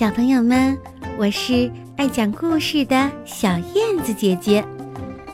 [0.00, 0.80] 小朋友们，
[1.18, 4.66] 我是爱讲故事的小燕子姐姐，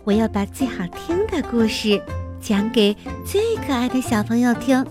[0.02, 2.04] 我要把最好听的故事
[2.40, 2.92] 讲给
[3.24, 4.84] 最可爱的小朋友听，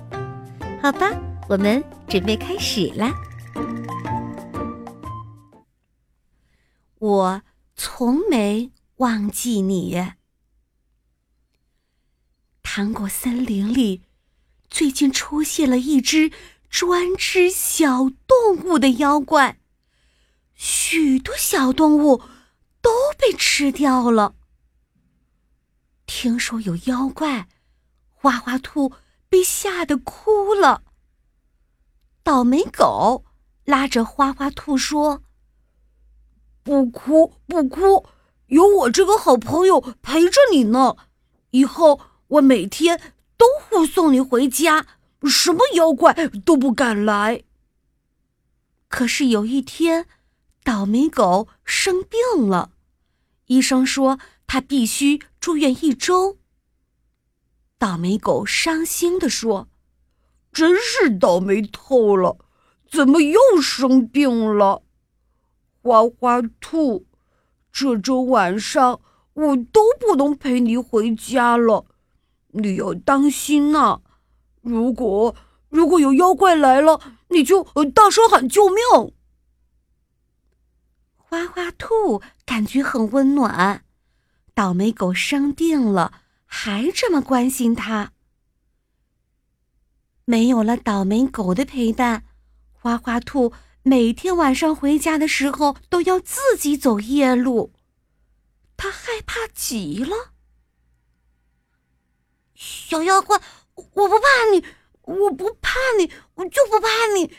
[0.82, 1.12] 好吧？
[1.50, 3.14] 我们准备开始啦！
[7.00, 7.42] 我
[7.76, 10.02] 从没忘记你。
[12.64, 14.04] 糖果森林里，
[14.70, 16.32] 最近出现了一只。
[16.68, 19.60] 专吃小动物的妖怪，
[20.56, 22.24] 许多小动物
[22.82, 24.36] 都被吃掉了。
[26.06, 27.48] 听说有妖怪，
[28.10, 28.94] 花花兔
[29.30, 30.84] 被吓得哭了。
[32.24, 33.24] 倒霉狗
[33.66, 35.22] 拉着花花兔说
[36.64, 38.08] ：“不哭不哭，
[38.48, 40.96] 有我这个好朋友陪着你呢。
[41.52, 44.88] 以后我每天都护送你回家。”
[45.28, 46.14] 什么妖怪
[46.46, 47.44] 都不敢来。
[48.88, 50.06] 可是有一天，
[50.66, 52.72] 倒霉狗生病了，
[53.46, 56.40] 医生说他必须住院一周。
[57.78, 59.68] 倒霉狗伤心地说
[60.52, 62.40] ：“真是倒霉透了，
[62.90, 64.82] 怎么又生病了？”
[65.84, 67.06] 花花兔，
[67.72, 69.02] 这周晚上
[69.34, 71.86] 我都不能陪你回家了，
[72.54, 74.02] 你要当心呐。
[74.62, 75.36] 如果
[75.70, 77.64] 如果有妖怪来了，你就
[77.94, 79.14] 大声喊救命。
[81.36, 83.84] 花花兔感觉很温暖，
[84.54, 88.14] 倒霉狗生病了还这么关心他。
[90.24, 92.24] 没有了倒霉狗的陪伴，
[92.72, 93.52] 花花兔
[93.84, 97.74] 每天晚上回家的时候都要自己走夜路，
[98.78, 100.32] 他害怕极了。
[102.54, 103.42] 小妖怪。
[103.76, 104.64] 我不怕你，
[105.02, 107.36] 我不怕你，我就不怕你。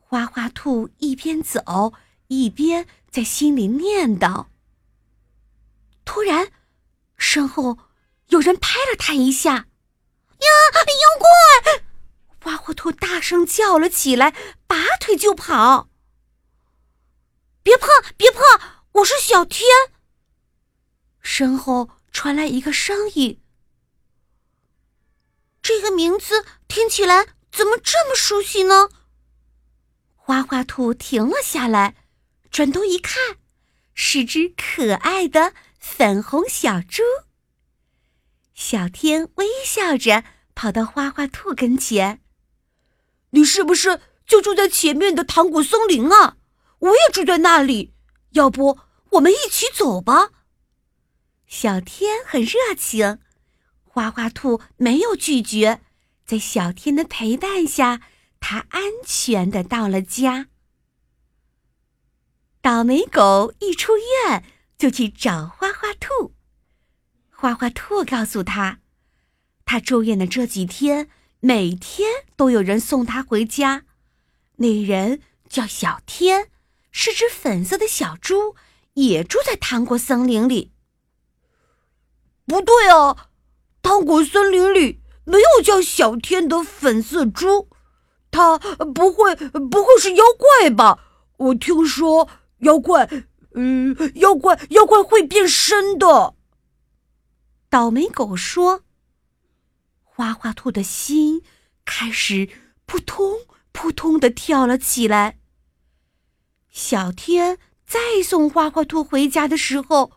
[0.00, 1.92] 花花兔一边走
[2.32, 4.46] 一边在心里念叨。
[6.04, 6.50] 突然，
[7.18, 7.78] 身后
[8.28, 9.50] 有人拍了他一下
[10.40, 11.82] ，“呀，妖怪！”
[12.40, 14.34] 花花兔大声叫了起来，
[14.66, 15.90] 拔腿就跑。
[17.62, 19.68] 别怕，别怕，我是小天。
[21.20, 23.40] 身后传来一个声音。
[25.60, 28.88] 这个名字听起来怎么这么熟悉呢？
[30.16, 31.94] 花花兔停了下来，
[32.52, 33.38] 转头一看，
[33.94, 37.02] 是只可爱的粉红小猪。
[38.52, 40.22] 小天微笑着
[40.54, 42.20] 跑到花花兔跟前
[43.32, 46.36] ：“你是不是就住在前面的糖果森林啊？
[46.80, 47.94] 我也住在那里，
[48.32, 48.78] 要不
[49.12, 50.28] 我们一起走吧？”
[51.48, 53.18] 小天很热情。
[53.84, 55.80] 花花兔没有拒绝，
[56.26, 58.02] 在小天的陪伴下，
[58.40, 60.48] 他安全的到了家。
[62.62, 64.44] 倒霉狗一出院
[64.78, 66.32] 就去找花花兔，
[67.28, 68.78] 花花兔告诉他，
[69.64, 73.82] 他住院的这几天，每天都有人送他回家。
[74.58, 76.50] 那人叫小天，
[76.92, 78.54] 是只粉色的小猪，
[78.94, 80.70] 也住在糖果森林里。
[82.46, 83.30] 不对啊！
[83.82, 87.68] 糖果森林里没有叫小天的粉色猪，
[88.30, 91.00] 他不会不会是妖怪吧？
[91.38, 92.28] 我听说
[92.62, 93.08] 妖怪，
[93.54, 96.34] 嗯，妖怪妖怪会变身的。
[97.68, 98.82] 倒霉狗说
[100.02, 101.42] ：“花花兔的心
[101.84, 102.48] 开始
[102.86, 105.38] 扑通扑通的跳了起来。”
[106.70, 110.12] 小天再送花花兔回家的时候，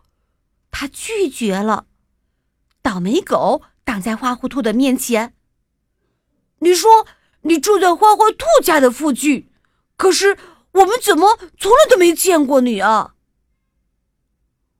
[0.71, 1.87] 他拒绝了。
[2.81, 5.35] 倒霉狗挡在花花兔的面前。
[6.59, 7.07] 你说
[7.41, 9.49] 你住在花花兔家的附近，
[9.97, 10.37] 可是
[10.75, 13.15] 我们怎么从来都没见过你啊？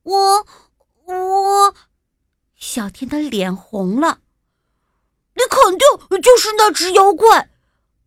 [0.02, 0.46] 我
[1.06, 1.74] 我，
[2.54, 4.20] 小天的脸红了。
[5.34, 7.50] 你肯定就是那只妖怪，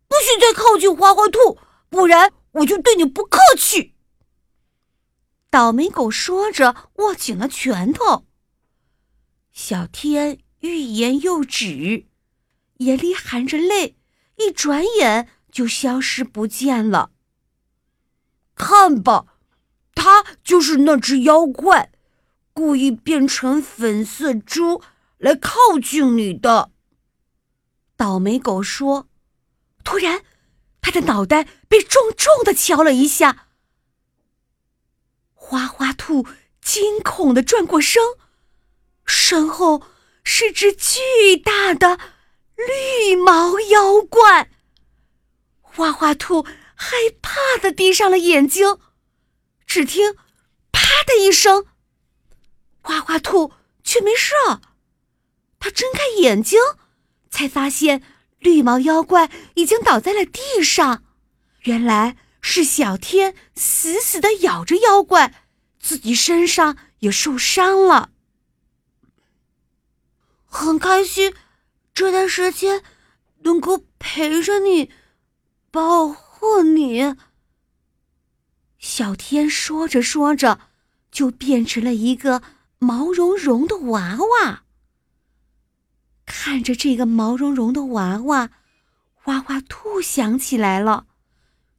[0.06, 3.94] 不许再靠近花花兔，不然我就对你不客气。
[5.48, 8.24] 倒霉狗说着，握紧了拳头。
[9.52, 12.06] 小天欲言又止，
[12.78, 13.96] 眼里含着泪，
[14.36, 17.10] 一转眼就消失不见了。
[18.60, 19.24] 看吧，
[19.94, 21.90] 他就是那只妖怪，
[22.52, 24.82] 故意变成粉色猪
[25.16, 26.70] 来靠近你的。
[27.96, 29.08] 倒霉狗说
[29.82, 30.22] ：“突然，
[30.82, 33.46] 他的脑袋被重重的敲了一下。”
[35.32, 36.26] 花花兔
[36.60, 38.02] 惊恐的转过身。
[39.06, 39.82] 身后
[40.22, 41.98] 是只巨大的
[42.54, 44.50] 绿毛妖怪，
[45.62, 46.46] 花花兔
[46.82, 48.78] 害怕的闭上了眼睛。
[49.66, 50.14] 只听
[50.72, 51.66] “啪”的一声，
[52.80, 53.52] 花花兔
[53.84, 54.32] 却没事。
[55.58, 56.58] 他睁开眼睛，
[57.30, 58.02] 才发现
[58.38, 61.04] 绿毛妖怪已经倒在了地上。
[61.64, 65.44] 原来是小天死死的咬着妖怪，
[65.78, 68.10] 自己身上也受伤了。
[70.46, 71.34] 很开心，
[71.92, 72.82] 这段时间
[73.40, 74.90] 能够陪着你，
[75.70, 76.08] 保
[76.40, 77.16] 护你。
[78.78, 80.58] 小天说着说着，
[81.10, 82.42] 就变成了一个
[82.78, 84.62] 毛茸茸的娃娃。
[86.24, 88.48] 看着这个毛茸茸的娃娃，
[89.12, 91.06] 花花兔想起来了，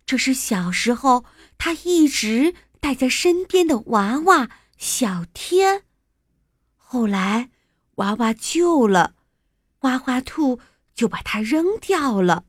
[0.05, 1.25] 这是小时候
[1.57, 5.85] 他一直带在身边的娃娃小天。
[6.75, 7.49] 后来
[7.95, 9.15] 娃娃旧了，
[9.79, 10.59] 花花兔
[10.93, 12.45] 就把它扔掉了。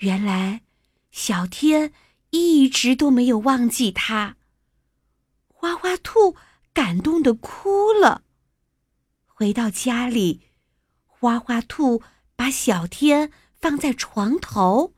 [0.00, 0.60] 原来
[1.10, 1.92] 小天。
[2.32, 4.36] 一直都没有忘记他。
[5.48, 6.36] 花花兔
[6.72, 8.22] 感动的哭了。
[9.26, 10.42] 回到家里，
[11.06, 12.04] 花花兔
[12.36, 14.94] 把小天放在床头，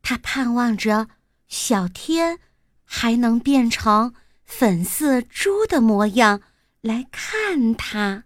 [0.00, 1.08] 他盼望着
[1.48, 2.38] 小天
[2.84, 4.14] 还能变成
[4.46, 6.40] 粉色猪的模样
[6.80, 8.24] 来看他。